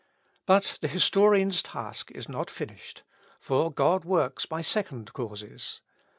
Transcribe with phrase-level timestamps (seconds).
[0.47, 3.03] But the historian's task is not finished;
[3.39, 5.79] for God works by second causes.